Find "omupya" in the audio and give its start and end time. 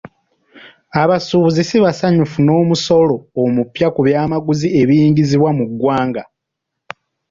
3.43-3.87